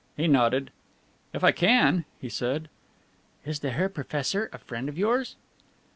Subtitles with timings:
[0.17, 0.71] He nodded.
[1.31, 2.69] "If I can," he said.
[3.45, 5.35] "Is the Herr Professor a friend of yours?"